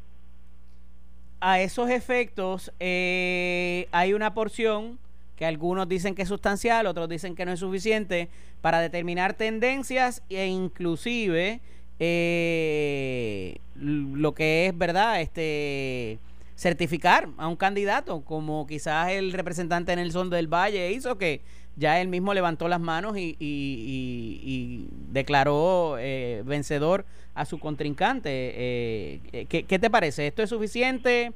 [1.40, 4.98] A esos efectos eh, hay una porción
[5.38, 8.28] que algunos dicen que es sustancial, otros dicen que no es suficiente
[8.60, 11.62] para determinar tendencias e inclusive
[12.00, 16.20] eh, lo que es verdad este
[16.56, 21.42] certificar a un candidato como quizás el representante Nelson del Valle hizo que
[21.78, 28.30] ya él mismo levantó las manos y, declaró eh, vencedor a su contrincante.
[28.32, 30.28] Eh, ¿qué, ¿qué, te parece?
[30.28, 31.34] ¿Esto es suficiente?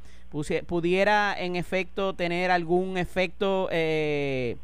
[0.66, 4.56] ¿Pudiera en efecto tener algún efecto, eh,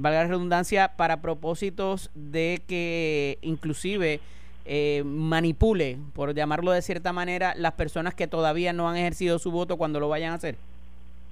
[0.00, 4.20] valga la redundancia, para propósitos de que inclusive
[4.64, 9.50] eh, manipule, por llamarlo de cierta manera, las personas que todavía no han ejercido su
[9.50, 10.56] voto cuando lo vayan a hacer?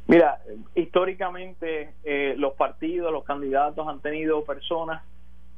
[0.09, 0.41] Mira,
[0.75, 5.03] históricamente eh, los partidos, los candidatos han tenido personas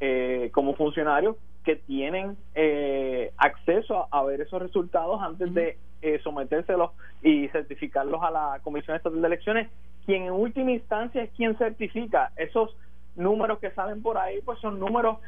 [0.01, 6.93] eh, como funcionarios que tienen eh, acceso a, ver esos resultados antes de eh, sometérselos
[7.23, 9.69] y certificarlos a la Comisión Estatal de Elecciones,
[10.07, 12.33] quien en última instancia es quien certifica.
[12.37, 12.75] Esos
[13.17, 15.19] números que salen por ahí, pues son números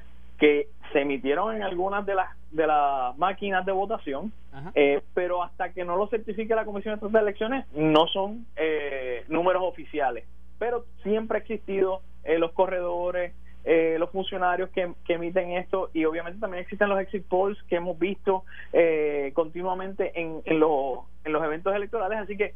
[0.41, 4.33] que se emitieron en algunas de las de las máquinas de votación,
[4.75, 9.63] eh, pero hasta que no lo certifique la Comisión de Elecciones no son eh, números
[9.65, 10.25] oficiales.
[10.59, 13.33] Pero siempre ha existido eh, los corredores,
[13.65, 17.77] eh, los funcionarios que, que, emiten esto y obviamente también existen los exit polls que
[17.77, 22.55] hemos visto eh, continuamente en, en, los, en los eventos electorales, así que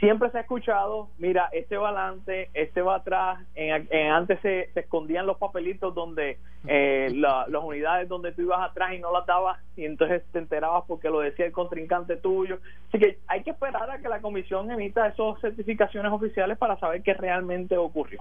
[0.00, 5.26] siempre se ha escuchado, mira, este va adelante, este va atrás, en, antes se, escondían
[5.26, 9.84] los papelitos donde eh, las unidades donde tú ibas atrás y no las dabas y
[9.84, 12.58] entonces te enterabas porque lo decía el contrincante tuyo.
[12.88, 17.02] Así que hay que esperar a que la comisión emita esas certificaciones oficiales para saber
[17.02, 18.20] qué realmente ocurrió.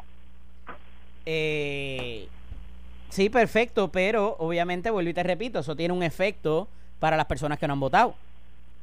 [1.25, 2.27] Eh,
[3.09, 6.67] sí, perfecto, pero obviamente, vuelvo y te repito, eso tiene un efecto
[6.99, 8.15] para las personas que no han votado.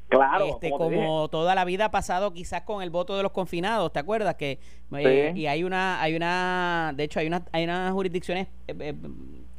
[0.08, 3.92] Claro, este, como, toda la vida ha pasado quizás con el voto de los confinados,
[3.92, 4.36] ¿te acuerdas?
[4.36, 4.58] que
[4.92, 8.94] eh, Y hay una, hay una, de hecho hay, una, hay unas jurisdicciones eh,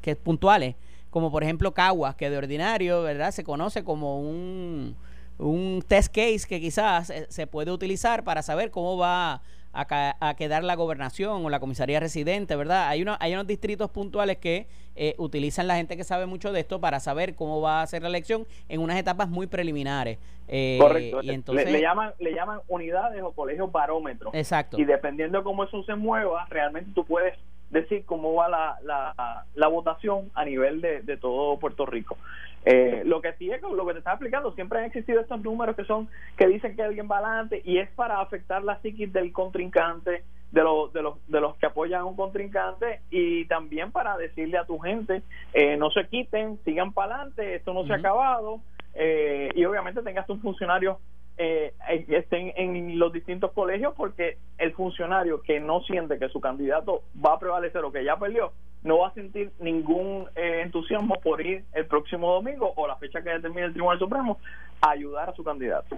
[0.02, 0.76] que puntuales,
[1.10, 3.32] como por ejemplo Caguas, que de ordinario, ¿verdad?
[3.32, 4.96] Se conoce como un,
[5.40, 9.42] un test case que quizás se puede utilizar para saber cómo va
[9.76, 12.88] a, quedar la gobernación o la comisaría residente, ¿verdad?
[12.88, 16.62] Hay, uno, hay unos distritos puntuales que eh, utilizan la gente que sabe mucho de
[16.62, 20.18] esto para saber cómo va a ser la elección en unas etapas muy preliminares.
[20.48, 21.22] Eh, Correcto.
[21.24, 24.34] Y entonces, le, llaman, le llaman unidades o colegios barómetros.
[24.34, 24.80] Exacto.
[24.80, 27.38] Y dependiendo de cómo eso se mueva, realmente tú puedes
[27.76, 32.18] decir cómo va la, la, la votación a nivel de, de todo Puerto Rico.
[32.66, 35.76] Eh, lo que sí es lo que te estaba explicando, siempre han existido estos números
[35.76, 39.32] que son que dicen que alguien va adelante y es para afectar la psiquis del
[39.32, 44.18] contrincante, de, los de, los, de los que apoyan a un contrincante y también para
[44.18, 45.22] decirle a tu gente,
[45.54, 48.62] eh, no se quiten, sigan para adelante, esto no se ha acabado
[48.96, 51.00] eh, y obviamente tengas un funcionario
[51.38, 51.74] eh,
[52.08, 57.34] estén en los distintos colegios porque el funcionario que no siente que su candidato va
[57.34, 61.64] a prevalecer o que ya perdió, no va a sentir ningún eh, entusiasmo por ir
[61.74, 64.38] el próximo domingo o la fecha que determine el Tribunal Supremo
[64.82, 65.98] a ayudar a su candidato.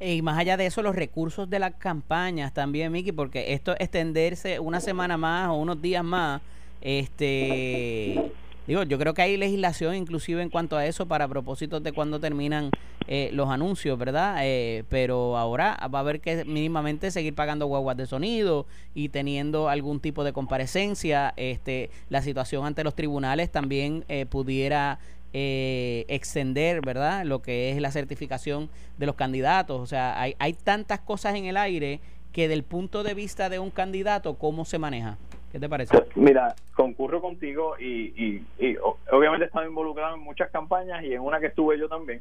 [0.00, 4.60] Y más allá de eso, los recursos de las campañas también, Miki, porque esto extenderse
[4.60, 6.40] una semana más o unos días más,
[6.80, 8.30] este
[8.68, 12.20] Digo, yo creo que hay legislación inclusive en cuanto a eso para propósitos de cuando
[12.20, 12.70] terminan
[13.06, 14.40] eh, los anuncios, ¿verdad?
[14.42, 19.70] Eh, pero ahora va a haber que mínimamente seguir pagando guaguas de sonido y teniendo
[19.70, 21.32] algún tipo de comparecencia.
[21.38, 24.98] Este, la situación ante los tribunales también eh, pudiera
[25.32, 27.24] extender, ¿verdad?
[27.24, 29.80] Lo que es la certificación de los candidatos.
[29.80, 32.00] O sea, hay, hay tantas cosas en el aire
[32.32, 35.16] que del punto de vista de un candidato, ¿cómo se maneja?
[35.50, 35.96] ¿Qué te parece?
[36.14, 38.76] Mira, concurro contigo y, y,
[39.10, 42.20] obviamente he estado involucrado en muchas campañas y en una que estuve yo también.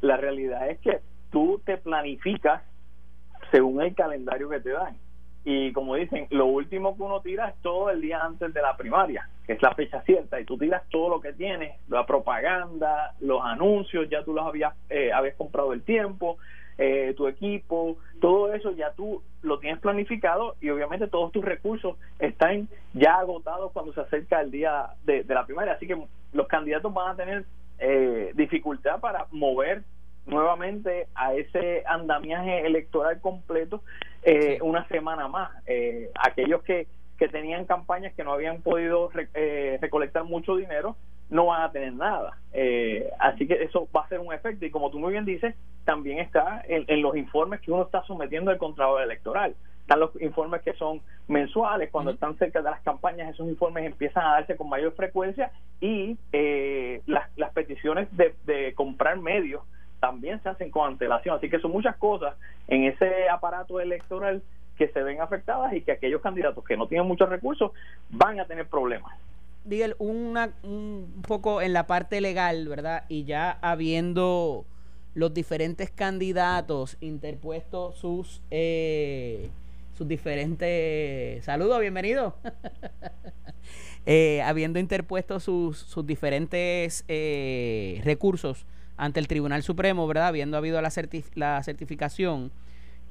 [0.00, 1.00] La realidad es que
[1.30, 2.62] tú te planificas
[3.50, 4.96] según el calendario que te dan.
[5.44, 8.76] Y como dicen, lo último que uno tira es todo el día antes de la
[8.76, 13.14] primaria, que es la fecha cierta, y tú tiras todo lo que tienes, la propaganda,
[13.20, 16.38] los anuncios, ya tú los habías, eh, habías comprado el tiempo,
[16.78, 21.96] eh, tu equipo, todo eso ya tú lo tienes planificado y obviamente todos tus recursos
[22.18, 25.74] están ya agotados cuando se acerca el día de, la primaria.
[25.74, 25.96] Así que
[26.32, 27.44] los candidatos van a tener
[27.78, 29.82] eh, dificultad para mover
[30.26, 33.82] nuevamente a ese andamiaje electoral completo
[34.22, 35.50] eh, una semana más.
[35.66, 39.10] Eh, aquellos que, que tenían campañas que no habían podido
[39.80, 40.96] recolectar mucho dinero,
[41.30, 42.38] no van a tener nada.
[42.52, 44.64] Eh, así que eso va a ser un efecto.
[44.64, 48.50] Y como tú muy bien dices, también está en, los informes que uno está sometiendo
[48.50, 49.54] al Contralor Electoral.
[49.80, 54.24] Están los informes que son mensuales, cuando están cerca de las campañas, esos informes empiezan
[54.24, 59.62] a darse con mayor frecuencia y eh, las, las peticiones de, de comprar medios
[60.00, 61.36] también se hacen con antelación.
[61.36, 62.34] Así que son muchas cosas
[62.66, 64.42] en ese aparato electoral
[64.76, 67.70] que se ven afectadas y que aquellos candidatos que no tienen muchos recursos
[68.10, 69.12] van a tener problemas.
[69.66, 73.04] Miguel, un poco en la parte legal, ¿verdad?
[73.08, 74.64] Y ya habiendo
[75.14, 79.50] los diferentes candidatos interpuestos sus eh,
[79.96, 82.36] sus diferentes saludos, bienvenido.
[84.06, 90.28] eh, habiendo interpuesto sus, sus diferentes eh, recursos ante el Tribunal Supremo, ¿verdad?
[90.28, 90.92] Habiendo habido la,
[91.34, 92.52] la certificación.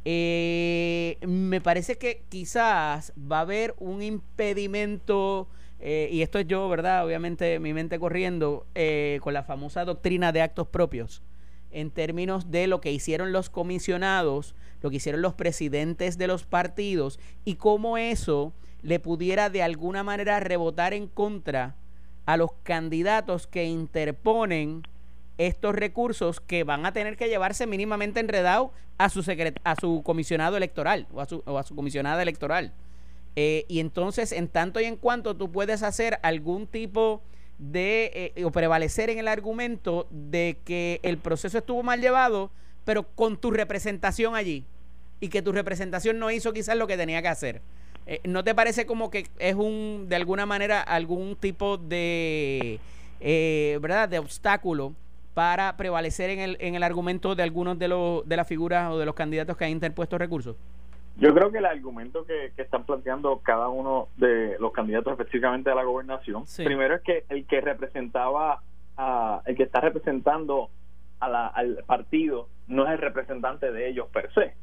[0.07, 5.47] Eh, me parece que quizás va a haber un impedimento
[5.79, 7.05] eh, y esto es yo, ¿verdad?
[7.05, 11.21] Obviamente mi mente corriendo eh, con la famosa doctrina de actos propios
[11.71, 16.45] en términos de lo que hicieron los comisionados, lo que hicieron los presidentes de los
[16.45, 21.75] partidos y cómo eso le pudiera de alguna manera rebotar en contra
[22.25, 24.83] a los candidatos que interponen
[25.37, 29.21] estos recursos que van a tener que llevarse mínimamente enredado a su
[29.63, 32.71] a su comisionado electoral o a su, o a su comisionada electoral.
[33.35, 37.21] Eh, y entonces, en tanto y en cuanto tú puedes hacer algún tipo
[37.57, 42.51] de, eh, o prevalecer en el argumento de que el proceso estuvo mal llevado,
[42.85, 44.63] pero con tu representación allí,
[45.19, 47.61] y que tu representación no hizo quizás lo que tenía que hacer.
[48.07, 52.79] Eh, ¿No te parece como que es un, de alguna manera, algún tipo de,
[53.81, 54.93] ¿verdad?, de obstáculo
[55.33, 58.97] para prevalecer en el, en el argumento de algunos de, los, de las figuras o
[58.97, 60.55] de los candidatos que han interpuesto recursos?
[61.17, 65.75] Yo creo que el argumento que, están planteando cada uno de los candidatos específicamente de
[65.75, 68.61] la gobernación, primero es que el que representaba,
[68.97, 70.69] a, el que está representando
[71.19, 74.53] al partido no es el representante de ellos per se.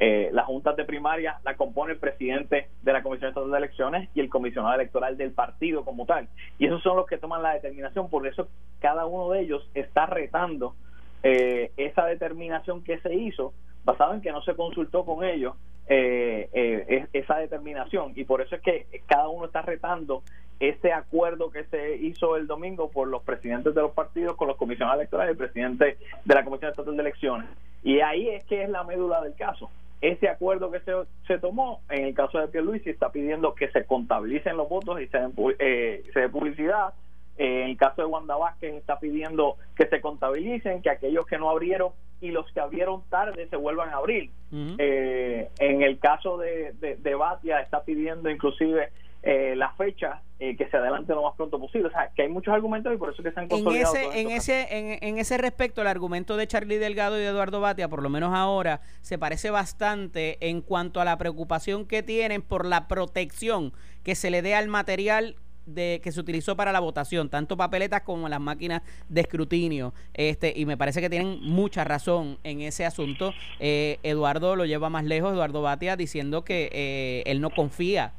[0.00, 4.08] Eh, las juntas de primaria la compone el presidente de la Comisión Estatal de Elecciones
[4.14, 6.28] y el comisionado electoral del partido como tal.
[6.58, 8.48] Y esos son los que toman la determinación, por eso
[8.80, 10.76] cada uno de ellos está retando
[11.24, 13.52] eh, esa determinación que se hizo
[13.84, 15.54] basado en que no se consultó con ellos
[15.88, 20.22] eh, eh esa determinación y por eso es que cada uno está retando
[20.60, 24.56] ese acuerdo que se hizo el domingo por los presidentes de los partidos con los
[24.56, 27.48] comisionados electorales y el presidente de la Comisión Estatal de Elecciones.
[27.84, 29.70] Y ahí es que es la médula del caso.
[30.00, 30.92] Ese acuerdo que se,
[31.26, 35.06] se tomó, en el caso de Pierluisi, está pidiendo que se contabilicen los votos y
[35.08, 35.18] se,
[35.58, 36.92] eh, se dé publicidad
[37.38, 41.38] eh, en el caso de Wanda Vázquez está pidiendo que se contabilicen, que aquellos que
[41.38, 44.30] no abrieron y los que abrieron tarde se vuelvan a abrir.
[44.52, 48.90] Eh, en el caso de, de, Batia está pidiendo inclusive
[49.22, 51.88] eh, la fecha que se adelante lo más pronto posible.
[51.88, 53.94] O sea, que hay muchos argumentos y por eso que se han consolidado.
[53.94, 57.26] En ese, en ese, en, en, ese respecto, el argumento de Charlie Delgado y de
[57.26, 62.02] Eduardo Batia, por lo menos ahora, se parece bastante en cuanto a la preocupación que
[62.02, 63.72] tienen por la protección
[64.02, 65.36] que se le dé al material
[65.74, 69.94] de que se utilizó para la votación, tanto papeletas como las máquinas de escrutinio.
[70.14, 73.32] Este, y me parece que tienen mucha razón en ese asunto.
[73.60, 78.12] Eh, Eduardo lo lleva más lejos, Eduardo Batia, diciendo que eh, él no confía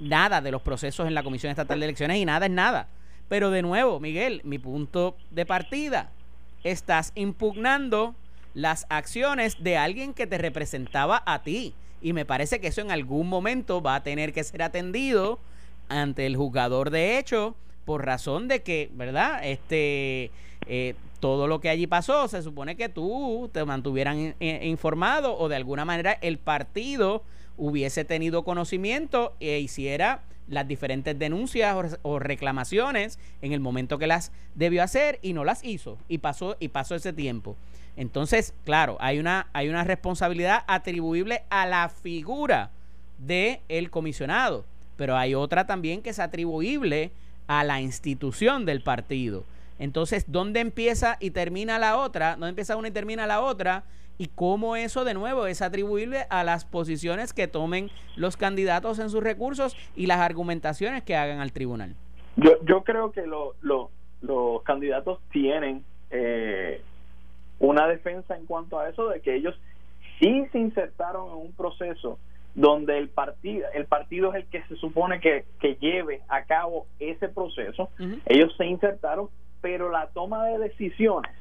[0.00, 2.88] nada de los procesos en la Comisión Estatal de Elecciones y nada es nada.
[3.28, 6.10] Pero de nuevo, Miguel, mi punto de partida,
[6.62, 8.14] estás impugnando
[8.54, 11.74] las acciones de alguien que te representaba a ti.
[12.00, 15.38] Y me parece que eso en algún momento va a tener que ser atendido
[15.94, 19.40] ante el jugador de hecho por razón de que, ¿verdad?
[19.44, 20.30] Este,
[20.66, 25.56] eh, todo lo que allí pasó, se supone que tú te mantuvieran informado o de
[25.56, 27.22] alguna manera el partido
[27.56, 34.32] hubiese tenido conocimiento e hiciera las diferentes denuncias o, reclamaciones en el momento que las
[34.54, 37.56] debió hacer y no las hizo y pasó y pasó ese tiempo.
[37.96, 42.70] Entonces, claro, hay una hay una responsabilidad atribuible a la figura
[43.18, 47.10] de el comisionado pero hay otra también que es atribuible
[47.46, 49.44] a la institución del partido.
[49.78, 52.32] Entonces, ¿dónde empieza y termina la otra?
[52.32, 53.84] ¿Dónde empieza una y termina la otra?
[54.16, 59.10] Y cómo eso de nuevo es atribuible a las posiciones que tomen los candidatos en
[59.10, 61.96] sus recursos y las argumentaciones que hagan al tribunal.
[62.36, 66.80] Yo, yo creo que los candidatos tienen eh,
[67.58, 69.54] una defensa en cuanto a eso de que ellos
[70.20, 72.18] sí se insertaron en un proceso
[72.54, 76.86] donde el partido el partido es el que se supone que, que lleve a cabo
[76.98, 77.90] ese proceso.
[78.26, 79.28] Ellos se insertaron
[79.60, 81.32] pero la toma de decisiones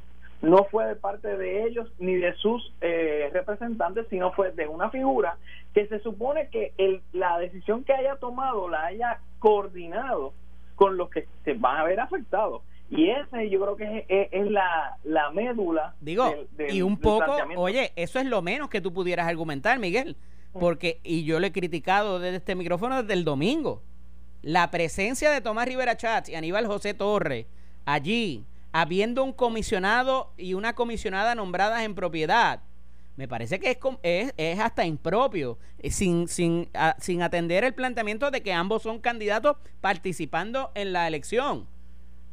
[0.41, 4.89] no fue de parte de ellos ni de sus eh, representantes sino fue de una
[4.89, 5.38] figura
[5.73, 10.34] que se supone que el, la decisión que haya tomado la haya coordinado
[10.76, 12.62] con los que se van a ver afectados.
[12.89, 16.34] Y ese yo creo que es, la, la, médula digo
[16.69, 20.15] y un poco oye eso es lo menos que tú pudieras argumentar Miguel
[20.54, 23.82] porque, y yo le he criticado desde este micrófono desde el domingo,
[24.42, 27.48] la presencia de Tomás Rivera Chats y Aníbal José Torre
[27.86, 32.62] allí, habiendo un comisionado y una comisionada nombradas en propiedad,
[33.16, 38.32] me parece que es, es, es hasta impropio, eh, sin, sin, sin atender el planteamiento
[38.32, 41.68] de que ambos son candidatos participando en la elección.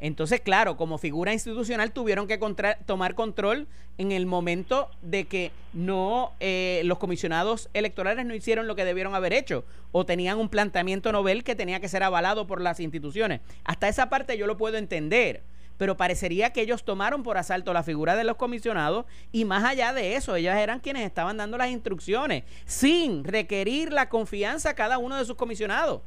[0.02, 2.40] Entonces, claro, como figura institucional tuvieron que
[2.86, 8.74] tomar control en el momento de que no eh, los comisionados electorales no hicieron lo
[8.74, 12.62] que debieron haber hecho o tenían un planteamiento novel que tenía que ser avalado por
[12.62, 13.42] las instituciones.
[13.64, 15.42] Hasta esa parte yo lo puedo entender,
[15.76, 19.92] pero parecería que ellos tomaron por asalto la figura de los comisionados y más allá
[19.92, 24.96] de eso, ellos eran quienes estaban dando las instrucciones sin requerir la confianza a cada
[24.96, 26.00] uno de sus comisionados.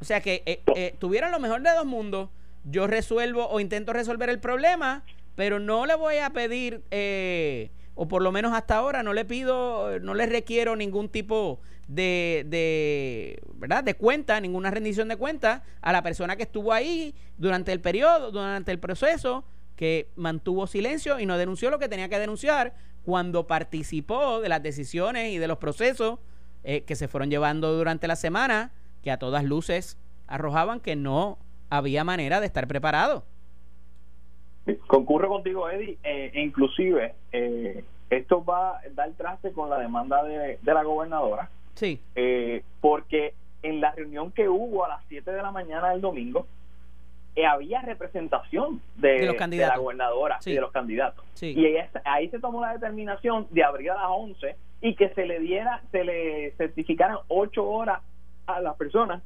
[0.00, 2.28] O sea que eh, eh, tuvieron lo mejor de dos mundos
[2.64, 5.04] yo resuelvo o intento resolver el problema,
[5.34, 9.24] pero no le voy a pedir eh, o por lo menos hasta ahora no le
[9.24, 13.84] pido, no le requiero ningún tipo de, de, ¿verdad?
[13.84, 18.30] de cuenta, ninguna rendición de cuenta a la persona que estuvo ahí durante el periodo,
[18.30, 19.44] durante el proceso,
[19.76, 24.62] que mantuvo silencio y no denunció lo que tenía que denunciar cuando participó de las
[24.62, 26.20] decisiones y de los procesos
[26.62, 31.38] eh, que se fueron llevando durante la semana, que a todas luces arrojaban que no
[31.70, 33.24] había manera de estar preparado.
[34.86, 40.58] Concurre contigo, Eddie, eh, inclusive eh, esto va a dar traste con la demanda de,
[40.62, 41.50] la gobernadora.
[41.74, 42.00] Sí.
[42.80, 46.46] porque en la reunión que hubo a las 7 de la mañana del domingo,
[47.42, 51.24] había representación de, la gobernadora y de los candidatos.
[51.42, 51.66] Y
[52.04, 55.82] ahí se tomó la determinación de abrir a las 11 y que se le diera,
[55.90, 58.00] se le certificaran 8 horas
[58.46, 59.22] a las personas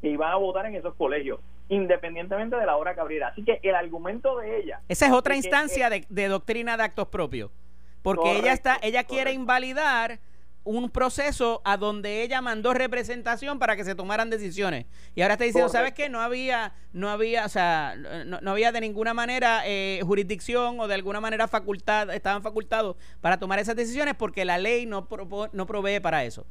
[0.00, 3.28] que iban a votar en esos colegios, independientemente de la hora que abriera.
[3.28, 4.80] Así que el argumento de ella...
[4.88, 7.50] Esa es otra instancia de, doctrina de actos propios,
[8.02, 10.20] porque ella está, ella quiere invalidar
[10.62, 14.86] un proceso a donde ella mandó representación para que se tomaran decisiones.
[15.14, 16.08] Y ahora está diciendo, ¿sabes qué?
[16.08, 20.94] No había, no había, o sea, no, había de ninguna manera eh, jurisdicción o de
[20.94, 25.08] alguna manera facultad, estaban facultados para tomar esas decisiones porque la ley no,
[25.52, 26.46] no provee para eso.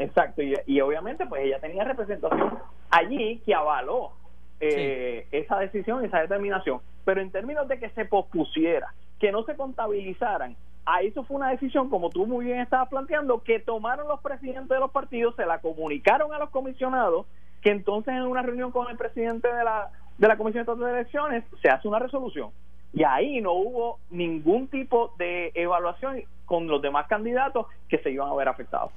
[0.00, 2.58] Exacto, y, obviamente pues ella tenía representación
[2.90, 4.12] allí que avaló
[4.60, 9.56] eh, esa decisión, esa determinación, pero en términos de que se pospusiera, que no se
[9.56, 14.20] contabilizaran ahí eso fue una decisión, como tú muy bien estabas planteando, que tomaron los
[14.20, 17.26] presidentes de los partidos, se la comunicaron a los comisionados,
[17.62, 21.44] que entonces en una reunión con el presidente de la, de la Comisión de Elecciones
[21.60, 22.50] se hace una resolución.
[22.92, 28.28] Y ahí no hubo ningún tipo de evaluación con los demás candidatos que se iban
[28.28, 28.90] a ver afectados.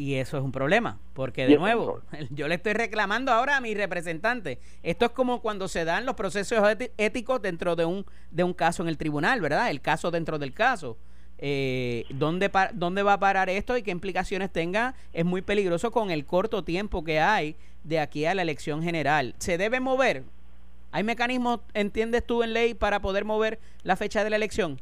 [0.00, 3.74] Y eso es un problema, porque de nuevo, yo le estoy reclamando ahora a mi
[3.74, 4.58] representante.
[4.82, 8.82] Esto es como cuando se dan los procesos éticos dentro de un, de un caso
[8.82, 9.68] en el tribunal, ¿verdad?
[9.68, 10.96] El caso dentro del caso
[11.36, 16.10] eh, ¿dónde, dónde va a parar esto y qué implicaciones tenga, es muy peligroso con
[16.10, 19.34] el corto tiempo que hay de aquí a la elección general.
[19.36, 20.22] ¿Se debe mover?
[20.92, 24.80] ¿Hay mecanismos, entiendes tú, en ley para poder mover la fecha de la elección?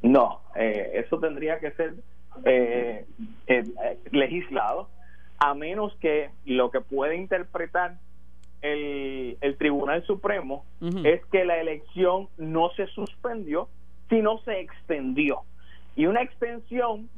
[0.00, 1.94] No, eh, eso tendría que ser
[2.44, 3.06] eh,
[3.46, 3.64] eh,
[4.10, 4.88] legislado,
[5.38, 7.98] a menos que lo que puede interpretar
[8.62, 10.64] el, el Tribunal Supremo
[11.04, 13.68] es que la elección no se suspendió,
[14.08, 15.42] sino se extendió.
[15.96, 17.08] Y una extensión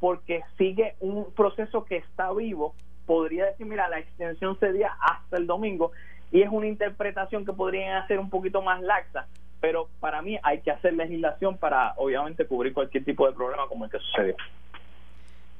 [0.00, 2.74] porque sigue un proceso que está vivo
[3.06, 5.92] podría decir mira la extensión sería hasta el domingo
[6.30, 9.26] y es una interpretación que podrían hacer un poquito más laxa
[9.60, 13.84] pero para mí hay que hacer legislación para obviamente cubrir cualquier tipo de problema como
[13.84, 14.36] el que sucedió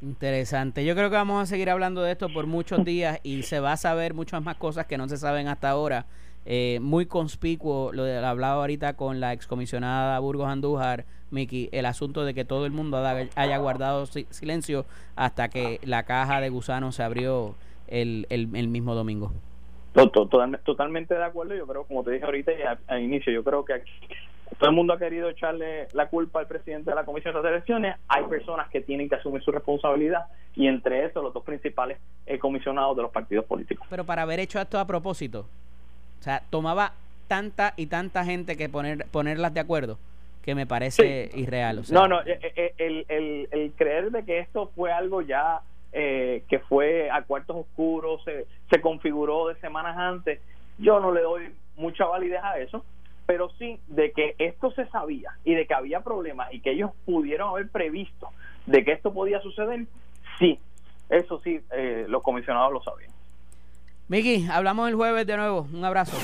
[0.04, 0.84] Interesante.
[0.84, 3.72] Yo creo que vamos a seguir hablando de esto por muchos días y se va
[3.72, 6.04] a saber muchas más cosas que no se saben hasta ahora.
[6.44, 12.26] Eh, muy conspicuo, lo, de, hablado ahorita con la excomisionada Burgos Andújar, Miki, el asunto
[12.26, 13.02] de que todo el mundo
[13.34, 14.84] haya guardado silencio
[15.16, 17.54] hasta que la caja de gusanos se abrió
[17.88, 19.32] el, el, mismo domingo.
[19.94, 22.52] Totalmente de acuerdo, yo creo, como te dije ahorita
[22.88, 23.82] al inicio, yo creo que
[24.58, 27.96] todo el mundo ha querido echarle la culpa al presidente de la Comisión de Elecciones,
[28.08, 32.38] hay personas que tienen que asumir su responsabilidad y entre esos los dos principales eh,
[32.38, 33.86] comisionados de los partidos políticos.
[33.90, 35.46] Pero para haber hecho esto a propósito,
[36.20, 36.92] o sea, tomaba
[37.28, 39.98] tanta y tanta gente que poner ponerlas de acuerdo
[40.42, 41.82] que me parece irreal.
[41.90, 45.62] no, no, eh, eh, el, el, el, creer de que esto fue algo ya
[45.96, 50.40] eh, que fue a cuartos oscuros, se, se configuró de semanas antes,
[50.76, 52.84] yo no le doy mucha validez a eso,
[53.26, 56.90] pero sí de que esto se sabía y de que había problemas y que ellos
[57.04, 58.30] pudieron haber previsto
[58.66, 59.86] de que esto podía suceder,
[60.38, 60.58] sí,
[61.10, 61.60] eso sí,
[62.08, 63.10] los comisionados lo sabían.
[64.08, 65.68] Miki, hablamos el jueves de nuevo.
[65.72, 66.16] Un abrazo.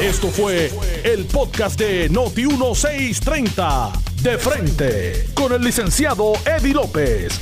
[0.00, 0.70] Esto fue
[1.04, 3.92] el podcast de Noti1630.
[4.22, 5.26] De frente.
[5.34, 7.40] Con el licenciado Eddie López.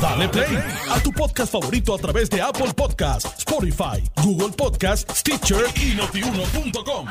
[0.00, 0.58] Dale play
[0.90, 7.06] a tu podcast favorito a través de Apple Podcasts, Spotify, Google Podcasts, Stitcher y notiuno.com.